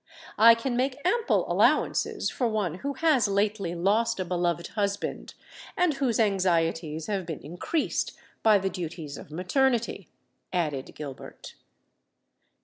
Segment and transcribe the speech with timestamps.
[0.39, 5.35] I can make ample allowances for one who has lately lost a beloved husband,
[5.77, 10.09] and whose anxieties have been increased by the duties of maternity,"
[10.51, 11.53] added Gilbert.